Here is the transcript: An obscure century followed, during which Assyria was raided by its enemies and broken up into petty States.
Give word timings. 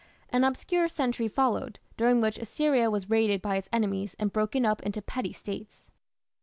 An 0.29 0.43
obscure 0.43 0.87
century 0.87 1.27
followed, 1.27 1.77
during 1.95 2.21
which 2.21 2.39
Assyria 2.39 2.89
was 2.89 3.11
raided 3.11 3.39
by 3.39 3.57
its 3.57 3.69
enemies 3.71 4.15
and 4.17 4.33
broken 4.33 4.65
up 4.65 4.81
into 4.81 4.99
petty 4.99 5.31
States. 5.31 5.85